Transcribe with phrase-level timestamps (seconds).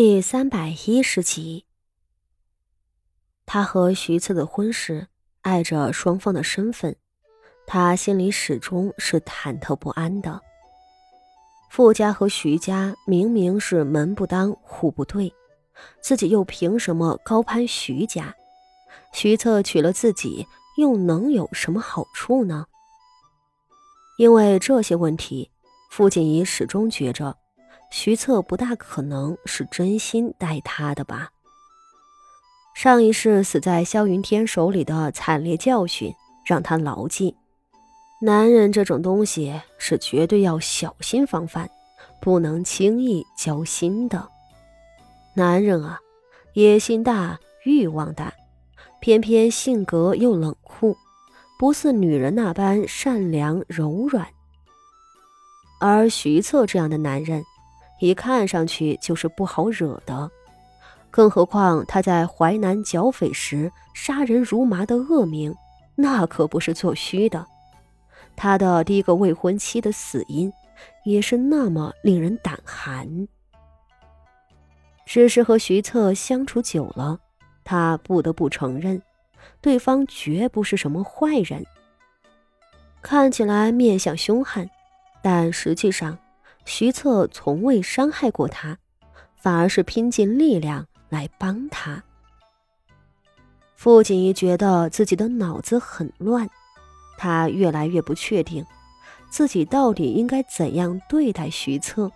[0.00, 1.64] 第三百一十集，
[3.44, 5.08] 他和徐策的婚事，
[5.40, 6.94] 碍着双方的身份，
[7.66, 10.40] 他心里始终是忐忑不安的。
[11.68, 15.34] 傅家和徐家明明是门不当户不对，
[16.00, 18.36] 自己又凭什么高攀徐家？
[19.12, 20.46] 徐策娶了自己，
[20.76, 22.66] 又能有什么好处呢？
[24.16, 25.50] 因为这些问题，
[25.90, 27.37] 傅锦仪始终觉着。
[27.90, 31.30] 徐策不大可能是真心待他的吧？
[32.74, 36.14] 上一世死在萧云天手里的惨烈教训，
[36.46, 37.34] 让他牢记：
[38.20, 41.68] 男人这种东西是绝对要小心防范，
[42.20, 44.28] 不能轻易交心的。
[45.34, 45.98] 男人啊，
[46.52, 48.32] 野心大，欲望大，
[49.00, 50.96] 偏偏性格又冷酷，
[51.58, 54.28] 不似女人那般善良柔软。
[55.80, 57.42] 而徐策这样的男人。
[58.00, 60.30] 一看上去就是不好惹的，
[61.10, 65.54] 更何况他在淮南剿匪时杀人如麻的恶名，
[65.96, 67.44] 那可不是做虚的。
[68.36, 70.52] 他的第一个未婚妻的死因，
[71.04, 73.26] 也是那么令人胆寒。
[75.04, 77.18] 只是和徐策相处久了，
[77.64, 79.02] 他不得不承认，
[79.60, 81.64] 对方绝不是什么坏人。
[83.02, 84.68] 看起来面相凶悍，
[85.20, 86.16] 但实际上。
[86.68, 88.76] 徐策从未伤害过他，
[89.34, 92.04] 反而是拼尽力量来帮他。
[93.74, 96.46] 傅锦衣觉得自己的脑子很乱，
[97.16, 98.62] 他越来越不确定
[99.30, 102.12] 自己到底应该怎样对待徐策。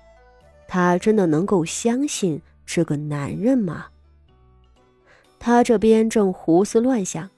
[0.68, 3.86] 他真的能够相信这个男人吗？
[5.38, 7.30] 他这边正胡思乱想，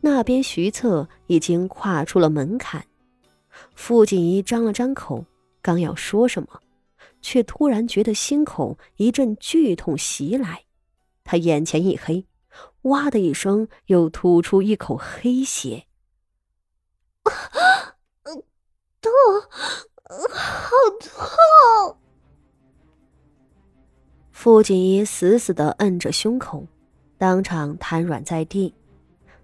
[0.00, 2.84] 那边徐策已经跨出了门槛。
[3.74, 5.24] 傅锦衣张了张口。
[5.62, 6.60] 刚要说什么，
[7.20, 10.64] 却突然觉得心口一阵剧痛袭来，
[11.24, 12.26] 他眼前一黑，
[12.82, 15.86] 哇的一声，又吐出一口黑血。
[19.00, 19.12] 痛，
[20.30, 21.96] 好痛！
[24.32, 26.66] 傅锦衣死死的摁着胸口，
[27.18, 28.74] 当场瘫软在地，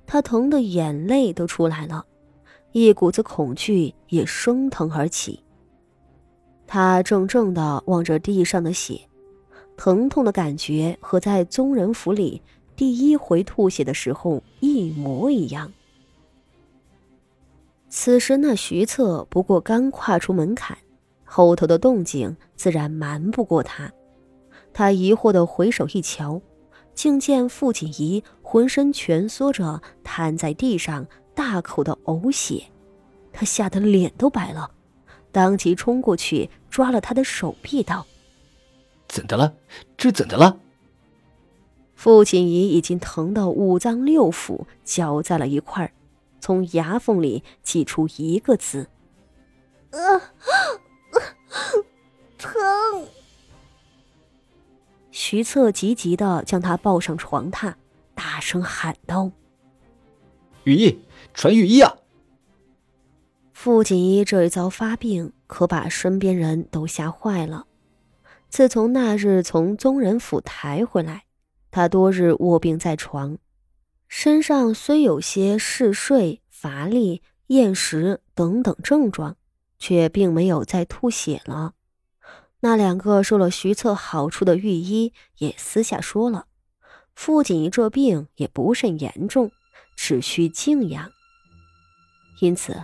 [0.06, 2.06] 他疼的眼泪都出来了，
[2.72, 5.44] 一股子恐惧也升腾而起。
[6.66, 9.00] 他怔怔的望着地上的血，
[9.76, 12.42] 疼痛的感觉和在宗人府里
[12.74, 15.72] 第一回吐血的时候一模一样。
[17.88, 20.76] 此时那徐策不过刚跨出门槛，
[21.24, 23.90] 后头的动静自然瞒不过他。
[24.74, 26.42] 他疑惑的回首一瞧，
[26.94, 32.64] 竟见傅锦仪浑身蜷缩着瘫在地上，大口的呕血。
[33.32, 34.70] 他吓得脸都白了。
[35.36, 38.06] 当即冲过去抓了他的手臂，道
[39.06, 39.52] ：“怎的了？
[39.98, 40.58] 这怎的了？”
[41.94, 45.92] 傅锦仪已经疼到五脏六腑搅在了一块儿，
[46.40, 48.88] 从牙缝里挤出一个字
[49.92, 50.32] ：“啊，
[52.38, 53.06] 疼！”
[55.12, 57.74] 徐策急急的将他抱上床榻，
[58.14, 59.30] 大声喊道
[60.64, 60.98] ：“雨衣，
[61.34, 61.94] 传雨衣啊！”
[63.58, 67.66] 傅锦衣这一遭发病，可把身边人都吓坏了。
[68.50, 71.24] 自从那日从宗人府抬回来，
[71.70, 73.38] 他多日卧病在床，
[74.08, 79.36] 身上虽有些嗜睡、乏力、厌食等等症状，
[79.78, 81.72] 却并没有再吐血了。
[82.60, 86.44] 那两个受了徐策好处的御医也私下说了，
[87.14, 89.50] 傅锦衣这病也不甚严重，
[89.96, 91.10] 只需静养。
[92.40, 92.76] 因此。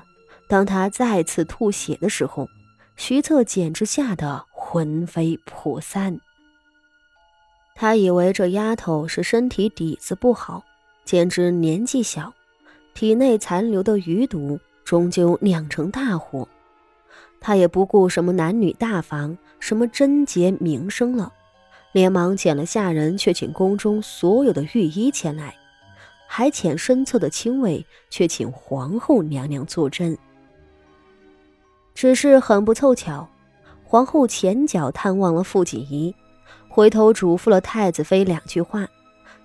[0.52, 2.46] 当他再次吐血的时候，
[2.94, 6.20] 徐策简直吓得魂飞魄散。
[7.74, 10.62] 他以为这丫头是身体底子不好，
[11.06, 12.34] 简直年纪小，
[12.92, 16.46] 体内残留的余毒终究酿成大祸。
[17.40, 21.32] 他也不顾什么男女大防，什么贞洁名声了，
[21.92, 25.56] 连忙遣了下人却请宫中所有的御医前来，
[26.28, 30.14] 还遣身侧的亲卫却请皇后娘娘坐镇。
[31.94, 33.28] 只是很不凑巧，
[33.84, 36.14] 皇后前脚探望了傅锦仪，
[36.68, 38.86] 回头嘱咐了太子妃两句话，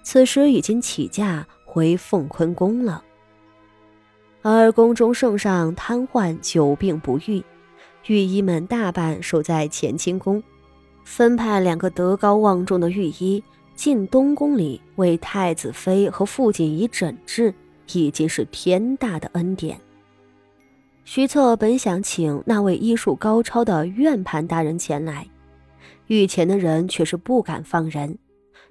[0.01, 3.03] 此时已经起驾回凤坤宫了。
[4.41, 7.43] 而宫中圣上瘫痪久病不愈，
[8.05, 10.41] 御医们大半守在乾清宫，
[11.03, 13.43] 分派两个德高望重的御医
[13.75, 17.53] 进东宫里为太子妃和傅锦仪诊治，
[17.91, 19.79] 已经是天大的恩典。
[21.09, 25.25] 徐策本想请那位医术高超的院判大人前来，
[26.07, 28.17] 御前的人却是不敢放人，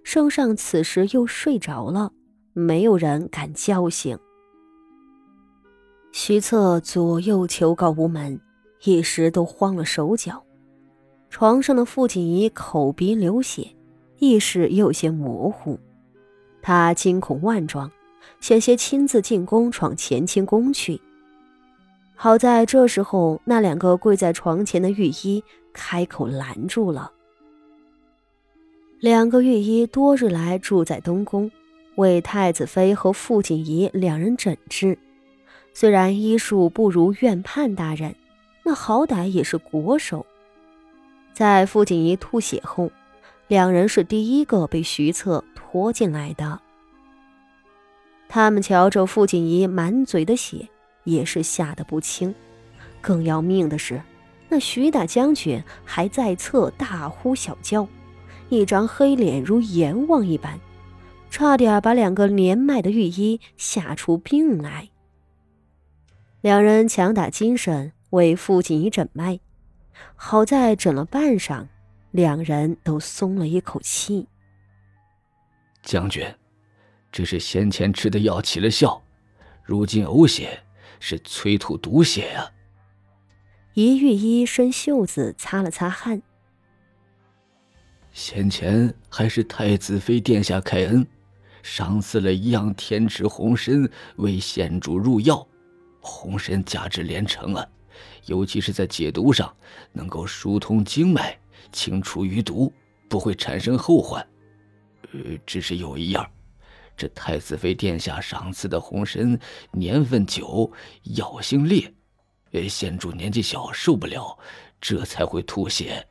[0.02, 2.12] 圣上此时又睡着了，
[2.52, 4.18] 没有人敢叫醒。
[6.12, 8.38] 徐策左右求告无门，
[8.84, 10.44] 一时都慌了手脚。
[11.30, 13.74] 床上的傅锦仪口鼻流血，
[14.18, 15.80] 意识有些模糊，
[16.60, 17.90] 他惊恐万状，
[18.40, 21.00] 险些亲自进宫闯乾清宫去。
[22.18, 27.12] 好在这时候，那两个跪在床前的御医开口拦住了。
[28.98, 31.50] 两个御医多日来住在东宫，
[31.96, 34.98] 为太子妃和傅锦仪两人诊治。
[35.74, 38.14] 虽然医术不如院判大人，
[38.64, 40.24] 那好歹也是国手。
[41.34, 42.90] 在傅锦仪吐血后，
[43.46, 46.58] 两人是第一个被徐策拖进来的。
[48.26, 50.66] 他们瞧着傅锦仪满嘴的血，
[51.06, 52.34] 也是吓得不轻。
[53.00, 54.02] 更要命的是，
[54.50, 57.88] 那徐大将军还在侧大呼小叫。
[58.48, 60.60] 一张黑脸如阎王一般，
[61.30, 64.88] 差点把两个年迈的御医吓出病来。
[66.42, 69.40] 两人强打精神为父亲一诊脉，
[70.14, 71.66] 好在诊了半晌，
[72.12, 74.28] 两人都松了一口气。
[75.82, 76.24] 将军，
[77.10, 79.02] 这是先前吃的药起了效，
[79.64, 80.62] 如今呕血
[81.00, 82.50] 是催吐毒血啊！
[83.74, 86.22] 一御医伸袖子擦了擦汗。
[88.12, 91.06] 先前还是太子妃殿下开恩，
[91.62, 95.46] 赏赐了一样天池红参为县主入药。
[96.00, 97.66] 红参价值连城啊，
[98.24, 99.54] 尤其是在解毒上，
[99.92, 101.38] 能够疏通经脉，
[101.72, 102.72] 清除余毒，
[103.08, 104.26] 不会产生后患。
[105.12, 106.26] 呃，只是有一样，
[106.96, 109.38] 这太子妃殿下赏赐的红参
[109.72, 110.72] 年份久，
[111.16, 111.92] 药性烈，
[112.52, 114.38] 呃，县主年纪小，受不了，
[114.80, 116.06] 这才会吐血。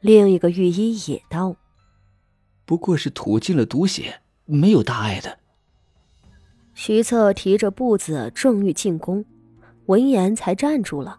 [0.00, 1.56] 另一个御医也道
[2.64, 5.38] ：“不过是吐尽了毒血，没有大碍的。”
[6.74, 9.24] 徐策提着步子正欲进宫，
[9.86, 11.18] 闻言才站住了。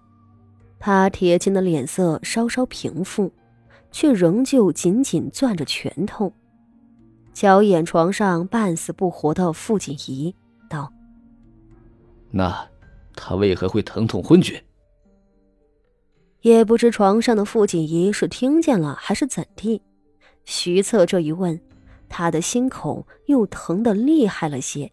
[0.80, 3.32] 他铁青的脸色稍稍平复，
[3.92, 6.32] 却仍旧紧紧攥着拳头，
[7.36, 10.34] 瞧一眼床上半死不活的傅锦仪，
[10.70, 10.90] 道
[12.32, 12.66] ：“那
[13.14, 14.64] 他为何会疼痛昏厥？”
[16.40, 19.82] 也不知床上的傅锦仪是听见了还是怎地，
[20.46, 21.60] 徐策这一问，
[22.08, 24.90] 他的心口又疼得厉害了些。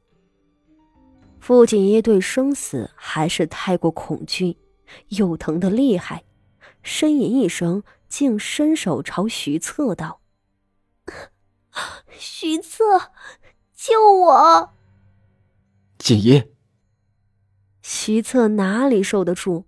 [1.38, 4.56] 傅锦仪对生死还是太过恐惧，
[5.10, 6.24] 又疼得厉害，
[6.82, 10.21] 呻吟一声，竟伸手朝徐策道
[12.18, 13.12] ：“徐策，
[13.74, 14.70] 救我！”
[15.98, 16.44] 锦衣，
[17.80, 19.64] 徐策哪里受得住？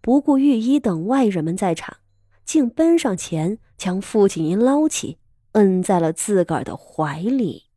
[0.00, 1.98] 不顾御医等外人们在场，
[2.44, 5.18] 竟奔上前将傅锦衣捞起，
[5.52, 7.67] 摁在了自个儿的怀里。